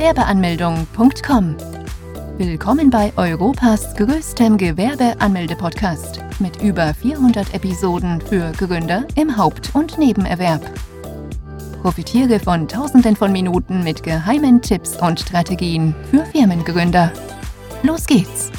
Gewerbeanmeldung.com. 0.00 1.56
Willkommen 2.38 2.88
bei 2.88 3.12
Europas 3.18 3.94
größtem 3.96 4.56
Gewerbeanmelde-Podcast 4.56 6.20
mit 6.38 6.62
über 6.62 6.94
400 6.94 7.52
Episoden 7.52 8.18
für 8.22 8.50
Gründer 8.52 9.06
im 9.14 9.36
Haupt- 9.36 9.74
und 9.74 9.98
Nebenerwerb. 9.98 10.62
Profitiere 11.82 12.40
von 12.40 12.66
Tausenden 12.66 13.14
von 13.14 13.30
Minuten 13.30 13.84
mit 13.84 14.02
geheimen 14.02 14.62
Tipps 14.62 14.96
und 14.96 15.20
Strategien 15.20 15.94
für 16.10 16.24
Firmengründer. 16.24 17.12
Los 17.82 18.06
geht's! 18.06 18.50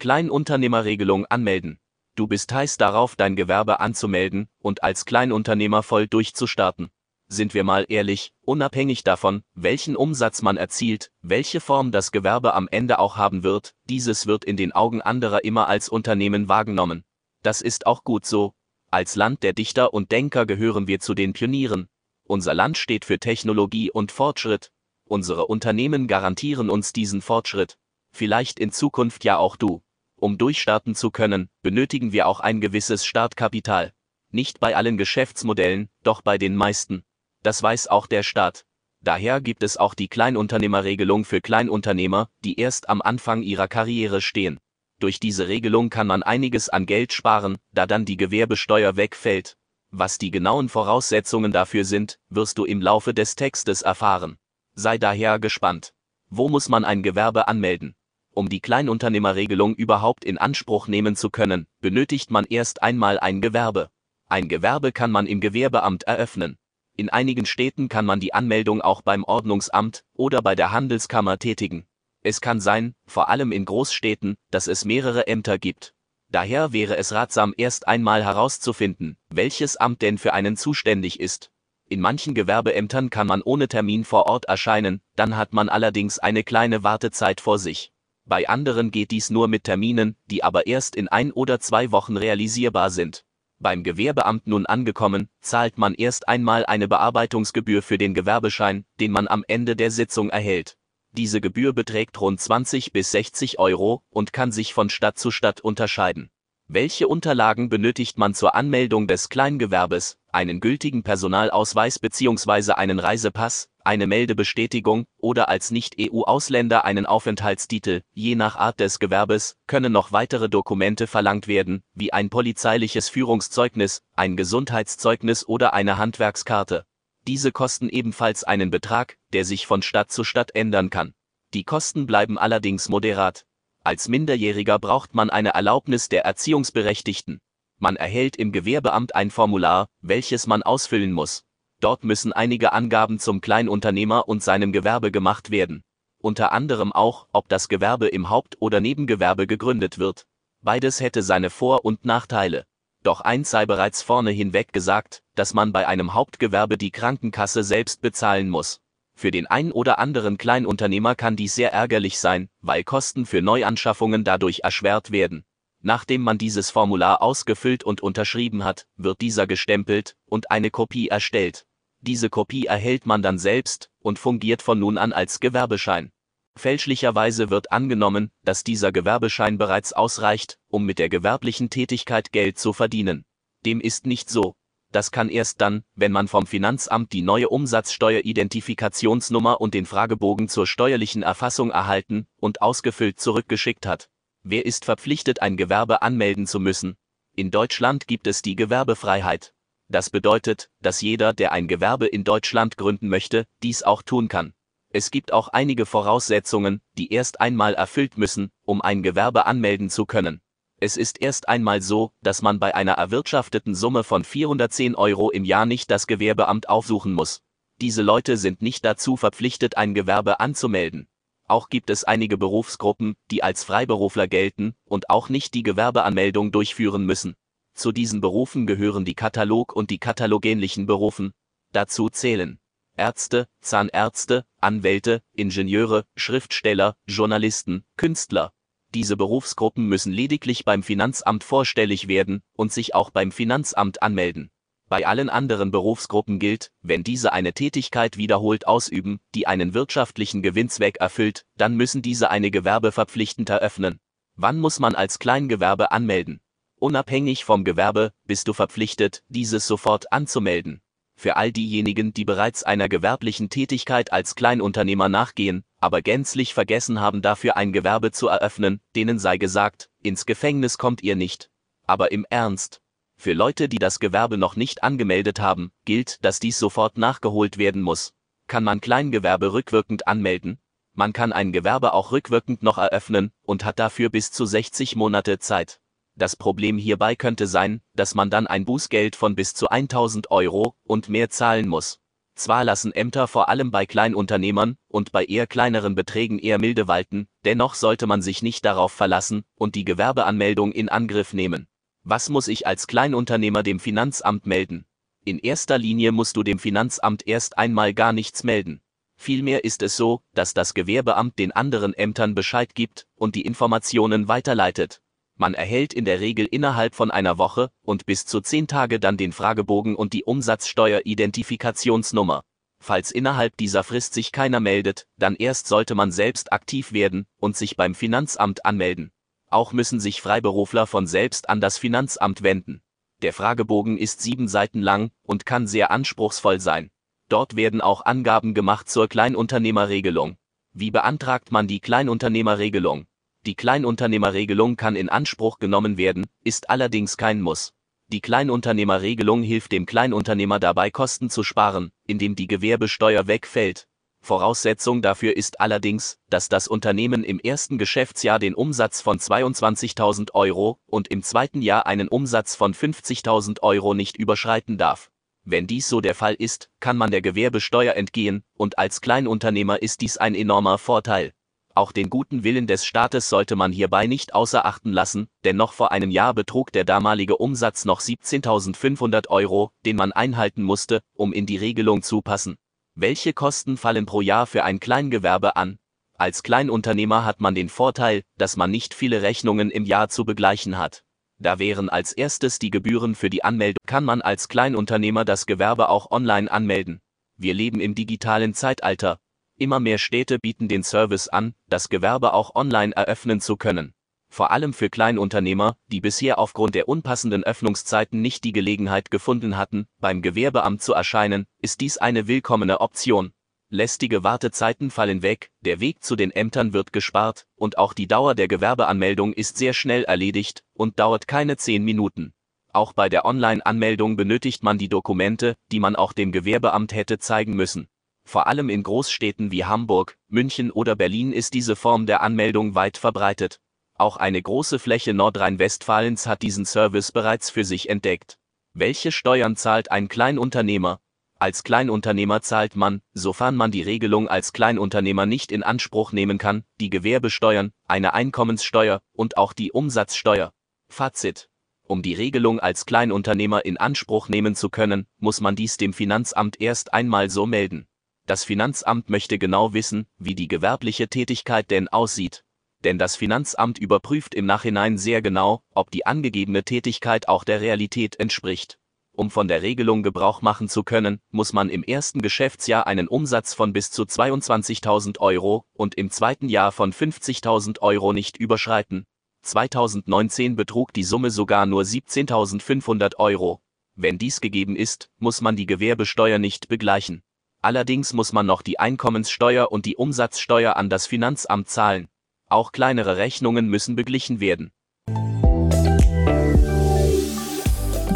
Kleinunternehmerregelung 0.00 1.26
anmelden. 1.26 1.78
Du 2.14 2.26
bist 2.26 2.50
heiß 2.54 2.78
darauf, 2.78 3.16
dein 3.16 3.36
Gewerbe 3.36 3.80
anzumelden 3.80 4.48
und 4.62 4.82
als 4.82 5.04
Kleinunternehmer 5.04 5.82
voll 5.82 6.06
durchzustarten. 6.06 6.88
Sind 7.28 7.54
wir 7.54 7.64
mal 7.64 7.86
ehrlich, 7.88 8.32
unabhängig 8.42 9.02
davon, 9.02 9.42
welchen 9.54 9.96
Umsatz 9.96 10.42
man 10.42 10.56
erzielt, 10.56 11.10
welche 11.22 11.60
Form 11.60 11.90
das 11.90 12.12
Gewerbe 12.12 12.54
am 12.54 12.68
Ende 12.70 13.00
auch 13.00 13.16
haben 13.16 13.42
wird, 13.42 13.74
dieses 13.88 14.26
wird 14.26 14.44
in 14.44 14.56
den 14.56 14.72
Augen 14.72 15.02
anderer 15.02 15.42
immer 15.42 15.66
als 15.66 15.88
Unternehmen 15.88 16.48
wahrgenommen. 16.48 17.04
Das 17.42 17.62
ist 17.62 17.86
auch 17.86 18.04
gut 18.04 18.26
so. 18.26 18.54
Als 18.90 19.16
Land 19.16 19.42
der 19.42 19.52
Dichter 19.52 19.92
und 19.92 20.12
Denker 20.12 20.46
gehören 20.46 20.86
wir 20.86 21.00
zu 21.00 21.14
den 21.14 21.32
Pionieren. 21.32 21.88
Unser 22.22 22.54
Land 22.54 22.78
steht 22.78 23.04
für 23.04 23.18
Technologie 23.18 23.90
und 23.90 24.12
Fortschritt. 24.12 24.70
Unsere 25.04 25.46
Unternehmen 25.46 26.06
garantieren 26.06 26.70
uns 26.70 26.92
diesen 26.92 27.22
Fortschritt. 27.22 27.76
Vielleicht 28.12 28.60
in 28.60 28.70
Zukunft 28.70 29.24
ja 29.24 29.36
auch 29.36 29.56
du. 29.56 29.82
Um 30.14 30.38
durchstarten 30.38 30.94
zu 30.94 31.10
können, 31.10 31.50
benötigen 31.62 32.12
wir 32.12 32.26
auch 32.28 32.40
ein 32.40 32.60
gewisses 32.60 33.04
Startkapital. 33.04 33.92
Nicht 34.30 34.60
bei 34.60 34.74
allen 34.74 34.96
Geschäftsmodellen, 34.96 35.88
doch 36.02 36.22
bei 36.22 36.38
den 36.38 36.56
meisten. 36.56 37.04
Das 37.46 37.62
weiß 37.62 37.86
auch 37.86 38.08
der 38.08 38.24
Staat. 38.24 38.64
Daher 39.04 39.40
gibt 39.40 39.62
es 39.62 39.76
auch 39.76 39.94
die 39.94 40.08
Kleinunternehmerregelung 40.08 41.24
für 41.24 41.40
Kleinunternehmer, 41.40 42.28
die 42.42 42.58
erst 42.58 42.88
am 42.88 43.00
Anfang 43.00 43.44
ihrer 43.44 43.68
Karriere 43.68 44.20
stehen. 44.20 44.58
Durch 44.98 45.20
diese 45.20 45.46
Regelung 45.46 45.88
kann 45.88 46.08
man 46.08 46.24
einiges 46.24 46.68
an 46.68 46.86
Geld 46.86 47.12
sparen, 47.12 47.56
da 47.70 47.86
dann 47.86 48.04
die 48.04 48.16
Gewerbesteuer 48.16 48.96
wegfällt. 48.96 49.56
Was 49.92 50.18
die 50.18 50.32
genauen 50.32 50.68
Voraussetzungen 50.68 51.52
dafür 51.52 51.84
sind, 51.84 52.18
wirst 52.30 52.58
du 52.58 52.64
im 52.64 52.82
Laufe 52.82 53.14
des 53.14 53.36
Textes 53.36 53.80
erfahren. 53.80 54.38
Sei 54.74 54.98
daher 54.98 55.38
gespannt. 55.38 55.92
Wo 56.28 56.48
muss 56.48 56.68
man 56.68 56.84
ein 56.84 57.04
Gewerbe 57.04 57.46
anmelden? 57.46 57.94
Um 58.32 58.48
die 58.48 58.58
Kleinunternehmerregelung 58.58 59.76
überhaupt 59.76 60.24
in 60.24 60.36
Anspruch 60.36 60.88
nehmen 60.88 61.14
zu 61.14 61.30
können, 61.30 61.68
benötigt 61.80 62.32
man 62.32 62.44
erst 62.44 62.82
einmal 62.82 63.20
ein 63.20 63.40
Gewerbe. 63.40 63.88
Ein 64.26 64.48
Gewerbe 64.48 64.90
kann 64.90 65.12
man 65.12 65.28
im 65.28 65.40
Gewerbeamt 65.40 66.02
eröffnen. 66.02 66.58
In 66.98 67.10
einigen 67.10 67.44
Städten 67.44 67.90
kann 67.90 68.06
man 68.06 68.20
die 68.20 68.32
Anmeldung 68.32 68.80
auch 68.80 69.02
beim 69.02 69.22
Ordnungsamt 69.22 70.02
oder 70.14 70.40
bei 70.40 70.54
der 70.54 70.72
Handelskammer 70.72 71.38
tätigen. 71.38 71.86
Es 72.22 72.40
kann 72.40 72.58
sein, 72.58 72.94
vor 73.06 73.28
allem 73.28 73.52
in 73.52 73.66
Großstädten, 73.66 74.36
dass 74.50 74.66
es 74.66 74.86
mehrere 74.86 75.26
Ämter 75.26 75.58
gibt. 75.58 75.92
Daher 76.30 76.72
wäre 76.72 76.96
es 76.96 77.12
ratsam, 77.12 77.52
erst 77.56 77.86
einmal 77.86 78.24
herauszufinden, 78.24 79.18
welches 79.28 79.76
Amt 79.76 80.00
denn 80.00 80.16
für 80.16 80.32
einen 80.32 80.56
zuständig 80.56 81.20
ist. 81.20 81.50
In 81.88 82.00
manchen 82.00 82.34
Gewerbeämtern 82.34 83.10
kann 83.10 83.26
man 83.26 83.42
ohne 83.42 83.68
Termin 83.68 84.02
vor 84.04 84.24
Ort 84.24 84.46
erscheinen, 84.46 85.02
dann 85.16 85.36
hat 85.36 85.52
man 85.52 85.68
allerdings 85.68 86.18
eine 86.18 86.44
kleine 86.44 86.82
Wartezeit 86.82 87.42
vor 87.42 87.58
sich. 87.58 87.92
Bei 88.24 88.48
anderen 88.48 88.90
geht 88.90 89.10
dies 89.10 89.28
nur 89.28 89.48
mit 89.48 89.64
Terminen, 89.64 90.16
die 90.30 90.42
aber 90.42 90.66
erst 90.66 90.96
in 90.96 91.08
ein 91.08 91.30
oder 91.30 91.60
zwei 91.60 91.92
Wochen 91.92 92.16
realisierbar 92.16 92.88
sind. 92.88 93.25
Beim 93.58 93.82
Gewerbeamt 93.82 94.46
nun 94.46 94.66
angekommen, 94.66 95.28
zahlt 95.40 95.78
man 95.78 95.94
erst 95.94 96.28
einmal 96.28 96.66
eine 96.66 96.88
Bearbeitungsgebühr 96.88 97.82
für 97.82 97.96
den 97.96 98.12
Gewerbeschein, 98.12 98.84
den 99.00 99.12
man 99.12 99.28
am 99.28 99.44
Ende 99.48 99.76
der 99.76 99.90
Sitzung 99.90 100.28
erhält. 100.28 100.76
Diese 101.12 101.40
Gebühr 101.40 101.72
beträgt 101.72 102.20
rund 102.20 102.38
20 102.38 102.92
bis 102.92 103.10
60 103.12 103.58
Euro 103.58 104.02
und 104.10 104.34
kann 104.34 104.52
sich 104.52 104.74
von 104.74 104.90
Stadt 104.90 105.18
zu 105.18 105.30
Stadt 105.30 105.62
unterscheiden. 105.62 106.30
Welche 106.68 107.08
Unterlagen 107.08 107.68
benötigt 107.68 108.18
man 108.18 108.34
zur 108.34 108.54
Anmeldung 108.54 109.06
des 109.06 109.30
Kleingewerbes? 109.30 110.18
Einen 110.32 110.60
gültigen 110.60 111.04
Personalausweis 111.04 111.98
bzw. 111.98 112.72
einen 112.72 112.98
Reisepass, 112.98 113.70
eine 113.86 114.06
Meldebestätigung 114.06 115.06
oder 115.16 115.48
als 115.48 115.70
Nicht-EU-Ausländer 115.70 116.84
einen 116.84 117.06
Aufenthaltstitel, 117.06 118.02
je 118.12 118.34
nach 118.34 118.56
Art 118.56 118.80
des 118.80 118.98
Gewerbes, 118.98 119.56
können 119.66 119.92
noch 119.92 120.12
weitere 120.12 120.48
Dokumente 120.48 121.06
verlangt 121.06 121.46
werden, 121.46 121.82
wie 121.94 122.12
ein 122.12 122.28
polizeiliches 122.28 123.08
Führungszeugnis, 123.08 124.02
ein 124.14 124.36
Gesundheitszeugnis 124.36 125.46
oder 125.46 125.72
eine 125.72 125.96
Handwerkskarte. 125.96 126.84
Diese 127.26 127.52
kosten 127.52 127.88
ebenfalls 127.88 128.44
einen 128.44 128.70
Betrag, 128.70 129.16
der 129.32 129.44
sich 129.44 129.66
von 129.66 129.82
Stadt 129.82 130.10
zu 130.10 130.24
Stadt 130.24 130.54
ändern 130.54 130.90
kann. 130.90 131.14
Die 131.54 131.64
Kosten 131.64 132.06
bleiben 132.06 132.38
allerdings 132.38 132.88
moderat. 132.88 133.46
Als 133.82 134.08
Minderjähriger 134.08 134.78
braucht 134.78 135.14
man 135.14 135.30
eine 135.30 135.50
Erlaubnis 135.50 136.08
der 136.08 136.24
Erziehungsberechtigten. 136.24 137.40
Man 137.78 137.96
erhält 137.96 138.36
im 138.36 138.50
Gewerbeamt 138.50 139.14
ein 139.14 139.30
Formular, 139.30 139.88
welches 140.00 140.46
man 140.46 140.62
ausfüllen 140.62 141.12
muss. 141.12 141.45
Dort 141.86 142.02
müssen 142.02 142.32
einige 142.32 142.72
Angaben 142.72 143.20
zum 143.20 143.40
Kleinunternehmer 143.40 144.28
und 144.28 144.42
seinem 144.42 144.72
Gewerbe 144.72 145.12
gemacht 145.12 145.52
werden. 145.52 145.84
Unter 146.18 146.50
anderem 146.50 146.92
auch, 146.92 147.28
ob 147.32 147.48
das 147.48 147.68
Gewerbe 147.68 148.08
im 148.08 148.28
Haupt- 148.28 148.56
oder 148.58 148.80
Nebengewerbe 148.80 149.46
gegründet 149.46 150.00
wird. 150.00 150.26
Beides 150.62 151.00
hätte 151.00 151.22
seine 151.22 151.48
Vor- 151.48 151.84
und 151.84 152.04
Nachteile. 152.04 152.64
Doch 153.04 153.20
eins 153.20 153.52
sei 153.52 153.66
bereits 153.66 154.02
vorne 154.02 154.32
hinweg 154.32 154.72
gesagt, 154.72 155.22
dass 155.36 155.54
man 155.54 155.72
bei 155.72 155.86
einem 155.86 156.12
Hauptgewerbe 156.12 156.76
die 156.76 156.90
Krankenkasse 156.90 157.62
selbst 157.62 158.00
bezahlen 158.00 158.48
muss. 158.48 158.80
Für 159.14 159.30
den 159.30 159.46
ein 159.46 159.70
oder 159.70 160.00
anderen 160.00 160.38
Kleinunternehmer 160.38 161.14
kann 161.14 161.36
dies 161.36 161.54
sehr 161.54 161.72
ärgerlich 161.72 162.18
sein, 162.18 162.48
weil 162.62 162.82
Kosten 162.82 163.26
für 163.26 163.42
Neuanschaffungen 163.42 164.24
dadurch 164.24 164.62
erschwert 164.64 165.12
werden. 165.12 165.44
Nachdem 165.82 166.22
man 166.22 166.36
dieses 166.36 166.70
Formular 166.70 167.22
ausgefüllt 167.22 167.84
und 167.84 168.00
unterschrieben 168.00 168.64
hat, 168.64 168.88
wird 168.96 169.20
dieser 169.20 169.46
gestempelt 169.46 170.16
und 170.24 170.50
eine 170.50 170.72
Kopie 170.72 171.06
erstellt. 171.06 171.65
Diese 172.06 172.30
Kopie 172.30 172.66
erhält 172.66 173.04
man 173.04 173.22
dann 173.22 173.38
selbst 173.38 173.90
und 173.98 174.20
fungiert 174.20 174.62
von 174.62 174.78
nun 174.78 174.96
an 174.96 175.12
als 175.12 175.40
Gewerbeschein. 175.40 176.12
Fälschlicherweise 176.56 177.50
wird 177.50 177.72
angenommen, 177.72 178.30
dass 178.44 178.64
dieser 178.64 178.92
Gewerbeschein 178.92 179.58
bereits 179.58 179.92
ausreicht, 179.92 180.58
um 180.68 180.84
mit 180.84 180.98
der 180.98 181.08
gewerblichen 181.08 181.68
Tätigkeit 181.68 182.32
Geld 182.32 182.58
zu 182.58 182.72
verdienen. 182.72 183.24
Dem 183.64 183.80
ist 183.80 184.06
nicht 184.06 184.30
so. 184.30 184.54
Das 184.92 185.10
kann 185.10 185.28
erst 185.28 185.60
dann, 185.60 185.82
wenn 185.96 186.12
man 186.12 186.28
vom 186.28 186.46
Finanzamt 186.46 187.12
die 187.12 187.22
neue 187.22 187.48
Umsatzsteueridentifikationsnummer 187.48 189.60
und 189.60 189.74
den 189.74 189.84
Fragebogen 189.84 190.48
zur 190.48 190.68
steuerlichen 190.68 191.24
Erfassung 191.24 191.72
erhalten 191.72 192.28
und 192.40 192.62
ausgefüllt 192.62 193.18
zurückgeschickt 193.18 193.84
hat. 193.84 194.08
Wer 194.44 194.64
ist 194.64 194.84
verpflichtet, 194.84 195.42
ein 195.42 195.56
Gewerbe 195.56 196.02
anmelden 196.02 196.46
zu 196.46 196.60
müssen? 196.60 196.96
In 197.34 197.50
Deutschland 197.50 198.06
gibt 198.06 198.28
es 198.28 198.42
die 198.42 198.54
Gewerbefreiheit. 198.54 199.55
Das 199.88 200.10
bedeutet, 200.10 200.70
dass 200.80 201.00
jeder, 201.00 201.32
der 201.32 201.52
ein 201.52 201.68
Gewerbe 201.68 202.06
in 202.06 202.24
Deutschland 202.24 202.76
gründen 202.76 203.08
möchte, 203.08 203.46
dies 203.62 203.82
auch 203.82 204.02
tun 204.02 204.28
kann. 204.28 204.52
Es 204.90 205.10
gibt 205.10 205.32
auch 205.32 205.48
einige 205.48 205.86
Voraussetzungen, 205.86 206.80
die 206.96 207.12
erst 207.12 207.40
einmal 207.40 207.74
erfüllt 207.74 208.16
müssen, 208.18 208.50
um 208.64 208.82
ein 208.82 209.02
Gewerbe 209.02 209.46
anmelden 209.46 209.90
zu 209.90 210.06
können. 210.06 210.40
Es 210.78 210.96
ist 210.96 211.20
erst 211.22 211.48
einmal 211.48 211.82
so, 211.82 212.12
dass 212.22 212.42
man 212.42 212.58
bei 212.58 212.74
einer 212.74 212.92
erwirtschafteten 212.92 213.74
Summe 213.74 214.04
von 214.04 214.24
410 214.24 214.94
Euro 214.94 215.30
im 215.30 215.44
Jahr 215.44 215.66
nicht 215.66 215.90
das 215.90 216.06
Gewerbeamt 216.06 216.68
aufsuchen 216.68 217.12
muss. 217.12 217.42
Diese 217.80 218.02
Leute 218.02 218.36
sind 218.36 218.62
nicht 218.62 218.84
dazu 218.84 219.16
verpflichtet, 219.16 219.76
ein 219.76 219.94
Gewerbe 219.94 220.40
anzumelden. 220.40 221.08
Auch 221.48 221.68
gibt 221.68 221.90
es 221.90 222.04
einige 222.04 222.36
Berufsgruppen, 222.36 223.16
die 223.30 223.42
als 223.42 223.64
Freiberufler 223.64 224.26
gelten 224.26 224.74
und 224.84 225.10
auch 225.10 225.28
nicht 225.28 225.54
die 225.54 225.62
Gewerbeanmeldung 225.62 226.52
durchführen 226.52 227.04
müssen. 227.04 227.36
Zu 227.76 227.92
diesen 227.92 228.22
Berufen 228.22 228.66
gehören 228.66 229.04
die 229.04 229.14
Katalog- 229.14 229.76
und 229.76 229.90
die 229.90 229.98
katalogähnlichen 229.98 230.86
Berufen. 230.86 231.34
Dazu 231.72 232.08
zählen 232.08 232.58
Ärzte, 232.96 233.48
Zahnärzte, 233.60 234.46
Anwälte, 234.62 235.22
Ingenieure, 235.34 236.06
Schriftsteller, 236.16 236.96
Journalisten, 237.06 237.84
Künstler. 237.98 238.50
Diese 238.94 239.18
Berufsgruppen 239.18 239.86
müssen 239.86 240.10
lediglich 240.10 240.64
beim 240.64 240.82
Finanzamt 240.82 241.44
vorstellig 241.44 242.08
werden 242.08 242.42
und 242.54 242.72
sich 242.72 242.94
auch 242.94 243.10
beim 243.10 243.30
Finanzamt 243.30 244.02
anmelden. 244.02 244.50
Bei 244.88 245.06
allen 245.06 245.28
anderen 245.28 245.70
Berufsgruppen 245.70 246.38
gilt, 246.38 246.70
wenn 246.80 247.04
diese 247.04 247.34
eine 247.34 247.52
Tätigkeit 247.52 248.16
wiederholt 248.16 248.66
ausüben, 248.66 249.20
die 249.34 249.46
einen 249.46 249.74
wirtschaftlichen 249.74 250.40
Gewinnzweck 250.40 250.96
erfüllt, 250.96 251.44
dann 251.58 251.76
müssen 251.76 252.00
diese 252.00 252.30
eine 252.30 252.50
Gewerbe 252.50 252.90
verpflichtend 252.90 253.50
eröffnen. 253.50 254.00
Wann 254.34 254.58
muss 254.58 254.80
man 254.80 254.94
als 254.94 255.18
Kleingewerbe 255.18 255.90
anmelden? 255.90 256.40
Unabhängig 256.78 257.44
vom 257.44 257.64
Gewerbe 257.64 258.12
bist 258.26 258.48
du 258.48 258.52
verpflichtet, 258.52 259.22
dieses 259.28 259.66
sofort 259.66 260.12
anzumelden. 260.12 260.82
Für 261.18 261.36
all 261.36 261.50
diejenigen, 261.50 262.12
die 262.12 262.26
bereits 262.26 262.62
einer 262.62 262.90
gewerblichen 262.90 263.48
Tätigkeit 263.48 264.12
als 264.12 264.34
Kleinunternehmer 264.34 265.08
nachgehen, 265.08 265.64
aber 265.80 266.02
gänzlich 266.02 266.52
vergessen 266.52 267.00
haben 267.00 267.22
dafür 267.22 267.56
ein 267.56 267.72
Gewerbe 267.72 268.10
zu 268.12 268.28
eröffnen, 268.28 268.82
denen 268.94 269.18
sei 269.18 269.38
gesagt, 269.38 269.88
ins 270.02 270.26
Gefängnis 270.26 270.76
kommt 270.76 271.02
ihr 271.02 271.16
nicht. 271.16 271.50
Aber 271.86 272.12
im 272.12 272.26
Ernst, 272.28 272.82
Für 273.16 273.32
Leute, 273.32 273.70
die 273.70 273.78
das 273.78 273.98
Gewerbe 273.98 274.36
noch 274.36 274.56
nicht 274.56 274.82
angemeldet 274.82 275.40
haben, 275.40 275.72
gilt, 275.86 276.22
dass 276.22 276.38
dies 276.38 276.58
sofort 276.58 276.98
nachgeholt 276.98 277.56
werden 277.56 277.80
muss. 277.80 278.12
Kann 278.46 278.62
man 278.62 278.82
Kleingewerbe 278.82 279.54
rückwirkend 279.54 280.06
anmelden? 280.06 280.58
Man 280.92 281.14
kann 281.14 281.32
ein 281.32 281.52
Gewerbe 281.52 281.94
auch 281.94 282.12
rückwirkend 282.12 282.62
noch 282.62 282.76
eröffnen 282.76 283.32
und 283.42 283.64
hat 283.64 283.78
dafür 283.78 284.10
bis 284.10 284.32
zu 284.32 284.44
60 284.44 284.96
Monate 284.96 285.38
Zeit. 285.38 285.80
Das 286.18 286.34
Problem 286.34 286.78
hierbei 286.78 287.14
könnte 287.14 287.46
sein, 287.46 287.82
dass 287.94 288.14
man 288.14 288.30
dann 288.30 288.46
ein 288.46 288.64
Bußgeld 288.64 289.16
von 289.16 289.34
bis 289.34 289.52
zu 289.52 289.68
1000 289.68 290.30
Euro 290.30 290.74
und 290.84 291.10
mehr 291.10 291.28
zahlen 291.28 291.68
muss. 291.68 292.00
Zwar 292.34 292.64
lassen 292.64 292.92
Ämter 292.92 293.28
vor 293.28 293.48
allem 293.50 293.70
bei 293.70 293.86
Kleinunternehmern 293.86 294.78
und 294.88 295.12
bei 295.12 295.24
eher 295.24 295.46
kleineren 295.46 295.94
Beträgen 295.94 296.38
eher 296.38 296.58
milde 296.58 296.88
walten, 296.88 297.28
dennoch 297.44 297.74
sollte 297.74 298.06
man 298.06 298.22
sich 298.22 298.42
nicht 298.42 298.64
darauf 298.64 298.92
verlassen 298.92 299.44
und 299.56 299.74
die 299.74 299.84
Gewerbeanmeldung 299.84 300.72
in 300.72 300.88
Angriff 300.88 301.34
nehmen. 301.34 301.66
Was 302.02 302.30
muss 302.30 302.48
ich 302.48 302.66
als 302.66 302.86
Kleinunternehmer 302.86 303.62
dem 303.62 303.80
Finanzamt 303.80 304.46
melden? 304.46 304.86
In 305.24 305.38
erster 305.38 305.76
Linie 305.76 306.12
musst 306.12 306.36
du 306.36 306.42
dem 306.42 306.58
Finanzamt 306.58 307.26
erst 307.26 307.58
einmal 307.58 307.92
gar 307.94 308.12
nichts 308.12 308.44
melden. 308.44 308.80
Vielmehr 309.16 309.64
ist 309.64 309.82
es 309.82 309.96
so, 309.96 310.22
dass 310.34 310.54
das 310.54 310.72
Gewerbeamt 310.72 311.38
den 311.38 311.52
anderen 311.52 311.94
Ämtern 311.94 312.34
Bescheid 312.34 312.74
gibt 312.74 313.06
und 313.16 313.34
die 313.34 313.42
Informationen 313.42 314.28
weiterleitet. 314.28 315.02
Man 315.36 315.52
erhält 315.52 315.92
in 315.92 316.06
der 316.06 316.20
Regel 316.20 316.46
innerhalb 316.46 316.94
von 316.94 317.10
einer 317.10 317.36
Woche 317.36 317.70
und 317.82 318.06
bis 318.06 318.24
zu 318.24 318.40
zehn 318.40 318.66
Tage 318.66 318.98
dann 318.98 319.18
den 319.18 319.32
Fragebogen 319.32 319.94
und 319.94 320.14
die 320.14 320.24
Umsatzsteueridentifikationsnummer. 320.24 322.44
Falls 322.78 323.10
innerhalb 323.10 323.56
dieser 323.56 323.84
Frist 323.84 324.14
sich 324.14 324.32
keiner 324.32 324.60
meldet, 324.60 325.06
dann 325.18 325.36
erst 325.36 325.66
sollte 325.66 325.94
man 325.94 326.10
selbst 326.10 326.52
aktiv 326.52 326.92
werden 326.92 327.26
und 327.38 327.56
sich 327.56 327.76
beim 327.76 327.94
Finanzamt 327.94 328.64
anmelden. 328.64 329.12
Auch 329.50 329.72
müssen 329.72 330.00
sich 330.00 330.22
Freiberufler 330.22 330.86
von 330.86 331.06
selbst 331.06 331.48
an 331.48 331.60
das 331.60 331.78
Finanzamt 331.78 332.42
wenden. 332.42 332.82
Der 333.22 333.32
Fragebogen 333.32 333.98
ist 333.98 334.20
sieben 334.20 334.48
Seiten 334.48 334.80
lang 334.80 335.10
und 335.22 335.46
kann 335.46 335.66
sehr 335.66 335.90
anspruchsvoll 335.90 336.60
sein. 336.60 336.90
Dort 337.28 337.56
werden 337.56 337.80
auch 337.80 338.04
Angaben 338.04 338.54
gemacht 338.54 338.88
zur 338.88 339.08
Kleinunternehmerregelung. 339.08 340.36
Wie 340.72 340.90
beantragt 340.90 341.52
man 341.52 341.66
die 341.66 341.80
Kleinunternehmerregelung? 341.80 343.06
Die 343.46 343.54
Kleinunternehmerregelung 343.54 344.74
kann 344.74 344.96
in 344.96 345.08
Anspruch 345.08 345.60
genommen 345.60 345.96
werden, 345.96 346.26
ist 346.42 346.68
allerdings 346.68 347.16
kein 347.16 347.40
Muss. 347.40 347.74
Die 348.08 348.20
Kleinunternehmerregelung 348.20 349.44
hilft 349.44 349.70
dem 349.70 349.86
Kleinunternehmer 349.86 350.58
dabei, 350.58 350.90
Kosten 350.90 351.30
zu 351.30 351.44
sparen, 351.44 351.92
indem 352.08 352.34
die 352.34 352.48
Gewerbesteuer 352.48 353.28
wegfällt. 353.28 353.86
Voraussetzung 354.20 355.00
dafür 355.00 355.36
ist 355.36 355.60
allerdings, 355.60 356.18
dass 356.28 356.48
das 356.48 356.66
Unternehmen 356.66 357.22
im 357.22 357.38
ersten 357.38 357.78
Geschäftsjahr 357.78 358.40
den 358.40 358.56
Umsatz 358.56 359.00
von 359.00 359.20
22.000 359.20 360.34
Euro 360.34 360.80
und 360.86 361.06
im 361.06 361.22
zweiten 361.22 361.62
Jahr 361.62 361.86
einen 361.86 362.08
Umsatz 362.08 362.56
von 362.56 362.74
50.000 362.74 363.62
Euro 363.62 363.94
nicht 363.94 364.16
überschreiten 364.16 364.76
darf. 364.76 365.08
Wenn 365.44 365.68
dies 365.68 365.88
so 365.88 366.00
der 366.00 366.16
Fall 366.16 366.34
ist, 366.34 366.68
kann 366.80 366.96
man 366.96 367.12
der 367.12 367.22
Gewerbesteuer 367.22 367.94
entgehen, 367.94 368.42
und 368.54 368.76
als 368.78 369.00
Kleinunternehmer 369.00 369.80
ist 369.80 370.00
dies 370.00 370.16
ein 370.16 370.34
enormer 370.34 370.78
Vorteil. 370.78 371.32
Auch 371.76 371.92
den 371.92 372.08
guten 372.08 372.42
Willen 372.42 372.66
des 372.66 372.86
Staates 372.86 373.28
sollte 373.28 373.54
man 373.54 373.70
hierbei 373.70 374.06
nicht 374.06 374.34
außer 374.34 374.64
Achten 374.64 374.94
lassen, 374.94 375.28
denn 375.44 375.56
noch 375.56 375.74
vor 375.74 375.92
einem 375.92 376.10
Jahr 376.10 376.32
betrug 376.32 376.72
der 376.72 376.84
damalige 376.84 377.36
Umsatz 377.36 377.84
noch 377.84 378.00
17.500 378.00 379.28
Euro, 379.28 379.72
den 379.84 379.96
man 379.96 380.10
einhalten 380.10 380.62
musste, 380.62 381.02
um 381.12 381.34
in 381.34 381.44
die 381.44 381.58
Regelung 381.58 382.02
zu 382.02 382.22
passen. 382.22 382.56
Welche 382.94 383.34
Kosten 383.34 383.76
fallen 383.76 384.06
pro 384.06 384.22
Jahr 384.22 384.46
für 384.46 384.64
ein 384.64 384.80
Kleingewerbe 384.80 385.56
an? 385.56 385.78
Als 386.14 386.42
Kleinunternehmer 386.42 387.26
hat 387.26 387.42
man 387.42 387.54
den 387.54 387.68
Vorteil, 387.68 388.22
dass 388.38 388.56
man 388.56 388.70
nicht 388.70 388.94
viele 388.94 389.20
Rechnungen 389.20 389.70
im 389.70 389.84
Jahr 389.84 390.08
zu 390.08 390.24
begleichen 390.24 390.78
hat. 390.78 391.04
Da 391.38 391.58
wären 391.58 391.90
als 391.90 392.14
erstes 392.14 392.58
die 392.58 392.70
Gebühren 392.70 393.14
für 393.14 393.28
die 393.28 393.44
Anmeldung. 393.44 393.82
Kann 393.86 394.06
man 394.06 394.22
als 394.22 394.48
Kleinunternehmer 394.48 395.26
das 395.26 395.44
Gewerbe 395.44 395.90
auch 395.90 396.10
online 396.10 396.50
anmelden? 396.50 397.02
Wir 397.36 397.52
leben 397.52 397.80
im 397.80 397.94
digitalen 397.94 398.54
Zeitalter. 398.54 399.18
Immer 399.58 399.80
mehr 399.80 399.96
Städte 399.96 400.38
bieten 400.38 400.68
den 400.68 400.82
Service 400.82 401.28
an, 401.28 401.54
das 401.68 401.88
Gewerbe 401.88 402.34
auch 402.34 402.54
online 402.54 402.94
eröffnen 402.94 403.40
zu 403.40 403.56
können. 403.56 403.94
Vor 404.28 404.50
allem 404.50 404.74
für 404.74 404.90
Kleinunternehmer, 404.90 405.76
die 405.86 406.02
bisher 406.02 406.38
aufgrund 406.38 406.74
der 406.74 406.88
unpassenden 406.88 407.42
Öffnungszeiten 407.42 408.20
nicht 408.20 408.44
die 408.44 408.52
Gelegenheit 408.52 409.10
gefunden 409.10 409.56
hatten, 409.56 409.86
beim 409.98 410.20
Gewerbeamt 410.20 410.82
zu 410.82 410.92
erscheinen, 410.92 411.46
ist 411.62 411.80
dies 411.80 411.96
eine 411.96 412.26
willkommene 412.26 412.82
Option. 412.82 413.32
Lästige 413.70 414.22
Wartezeiten 414.22 414.90
fallen 414.90 415.22
weg, 415.22 415.50
der 415.62 415.80
Weg 415.80 416.04
zu 416.04 416.16
den 416.16 416.32
Ämtern 416.32 416.74
wird 416.74 416.92
gespart, 416.92 417.46
und 417.56 417.78
auch 417.78 417.94
die 417.94 418.06
Dauer 418.06 418.34
der 418.34 418.48
Gewerbeanmeldung 418.48 419.32
ist 419.32 419.56
sehr 419.56 419.72
schnell 419.72 420.04
erledigt 420.04 420.64
und 420.74 420.98
dauert 420.98 421.26
keine 421.26 421.56
zehn 421.56 421.82
Minuten. 421.82 422.34
Auch 422.74 422.92
bei 422.92 423.08
der 423.08 423.24
Online-Anmeldung 423.24 424.16
benötigt 424.16 424.62
man 424.62 424.76
die 424.76 424.90
Dokumente, 424.90 425.56
die 425.72 425.80
man 425.80 425.96
auch 425.96 426.12
dem 426.12 426.30
Gewerbeamt 426.30 426.94
hätte 426.94 427.18
zeigen 427.18 427.56
müssen. 427.56 427.88
Vor 428.26 428.48
allem 428.48 428.70
in 428.70 428.82
Großstädten 428.82 429.52
wie 429.52 429.64
Hamburg, 429.64 430.18
München 430.26 430.72
oder 430.72 430.96
Berlin 430.96 431.32
ist 431.32 431.54
diese 431.54 431.76
Form 431.76 432.06
der 432.06 432.22
Anmeldung 432.22 432.74
weit 432.74 432.98
verbreitet. 432.98 433.60
Auch 433.94 434.16
eine 434.16 434.42
große 434.42 434.80
Fläche 434.80 435.14
Nordrhein-Westfalens 435.14 436.26
hat 436.26 436.42
diesen 436.42 436.66
Service 436.66 437.12
bereits 437.12 437.50
für 437.50 437.64
sich 437.64 437.88
entdeckt. 437.88 438.36
Welche 438.74 439.12
Steuern 439.12 439.54
zahlt 439.54 439.92
ein 439.92 440.08
Kleinunternehmer? 440.08 440.98
Als 441.38 441.62
Kleinunternehmer 441.62 442.42
zahlt 442.42 442.74
man, 442.74 443.00
sofern 443.14 443.54
man 443.54 443.70
die 443.70 443.82
Regelung 443.82 444.26
als 444.26 444.52
Kleinunternehmer 444.52 445.24
nicht 445.24 445.52
in 445.52 445.62
Anspruch 445.62 446.10
nehmen 446.10 446.38
kann, 446.38 446.64
die 446.80 446.90
Gewerbesteuern, 446.90 447.72
eine 447.86 448.12
Einkommenssteuer 448.12 449.02
und 449.12 449.36
auch 449.38 449.52
die 449.52 449.70
Umsatzsteuer. 449.70 450.52
Fazit. 450.88 451.48
Um 451.84 452.02
die 452.02 452.14
Regelung 452.14 452.58
als 452.58 452.86
Kleinunternehmer 452.86 453.64
in 453.64 453.76
Anspruch 453.76 454.28
nehmen 454.28 454.56
zu 454.56 454.68
können, 454.68 455.06
muss 455.18 455.40
man 455.40 455.54
dies 455.54 455.76
dem 455.76 455.92
Finanzamt 455.92 456.60
erst 456.60 456.92
einmal 456.92 457.30
so 457.30 457.46
melden. 457.46 457.86
Das 458.26 458.44
Finanzamt 458.44 459.08
möchte 459.08 459.38
genau 459.38 459.72
wissen, 459.72 460.06
wie 460.18 460.34
die 460.34 460.48
gewerbliche 460.48 461.08
Tätigkeit 461.08 461.70
denn 461.70 461.88
aussieht 461.88 462.44
denn 462.86 462.98
das 462.98 463.16
Finanzamt 463.16 463.78
überprüft 463.78 464.32
im 464.32 464.46
Nachhinein 464.46 464.96
sehr 464.96 465.20
genau, 465.20 465.60
ob 465.74 465.90
die 465.90 466.06
angegebene 466.06 466.62
Tätigkeit 466.62 467.26
auch 467.26 467.42
der 467.42 467.60
Realität 467.60 468.20
entspricht. 468.20 468.78
Um 469.12 469.28
von 469.28 469.48
der 469.48 469.62
Regelung 469.62 470.04
Gebrauch 470.04 470.40
machen 470.40 470.68
zu 470.68 470.84
können, 470.84 471.20
muss 471.30 471.52
man 471.52 471.68
im 471.68 471.82
ersten 471.82 472.22
Geschäftsjahr 472.22 472.86
einen 472.86 473.08
Umsatz 473.08 473.54
von 473.54 473.72
bis 473.72 473.90
zu 473.90 474.02
22.000 474.02 475.18
Euro 475.18 475.64
und 475.72 475.96
im 475.96 476.10
zweiten 476.10 476.48
Jahr 476.48 476.70
von 476.70 476.92
50.000 476.92 477.80
Euro 477.80 478.12
nicht 478.12 478.36
überschreiten. 478.36 479.04
2019 479.42 480.54
betrug 480.54 480.92
die 480.92 481.04
Summe 481.04 481.32
sogar 481.32 481.66
nur 481.66 481.82
17.500 481.82 483.16
Euro. 483.16 483.62
Wenn 483.96 484.18
dies 484.18 484.40
gegeben 484.40 484.76
ist, 484.76 485.10
muss 485.18 485.40
man 485.40 485.56
die 485.56 485.66
Gewerbesteuer 485.66 486.38
nicht 486.38 486.68
begleichen. 486.68 487.22
Allerdings 487.62 488.12
muss 488.12 488.32
man 488.32 488.46
noch 488.46 488.62
die 488.62 488.78
Einkommenssteuer 488.78 489.72
und 489.72 489.86
die 489.86 489.96
Umsatzsteuer 489.96 490.76
an 490.76 490.88
das 490.88 491.06
Finanzamt 491.06 491.68
zahlen. 491.68 492.08
Auch 492.48 492.72
kleinere 492.72 493.16
Rechnungen 493.16 493.68
müssen 493.68 493.96
beglichen 493.96 494.40
werden. 494.40 494.70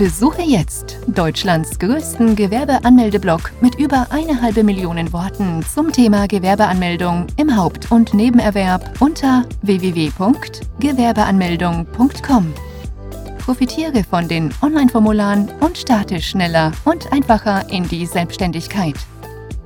Besuche 0.01 0.41
jetzt 0.41 0.97
Deutschlands 1.09 1.79
größten 1.79 2.35
Gewerbeanmeldeblock 2.35 3.53
mit 3.61 3.75
über 3.75 4.07
eine 4.09 4.41
halbe 4.41 4.65
Million 4.65 5.13
Worten 5.13 5.63
zum 5.63 5.93
Thema 5.93 6.27
Gewerbeanmeldung 6.27 7.27
im 7.37 7.55
Haupt- 7.55 7.93
und 7.93 8.15
Nebenerwerb 8.15 8.99
unter 9.03 9.45
www.gewerbeanmeldung.com. 9.61 12.55
Profitiere 13.41 14.03
von 14.03 14.27
den 14.27 14.55
Online-Formularen 14.63 15.51
und 15.61 15.77
starte 15.77 16.23
schneller 16.23 16.73
und 16.87 17.13
einfacher 17.13 17.71
in 17.71 17.87
die 17.87 18.07
Selbstständigkeit. 18.07 18.97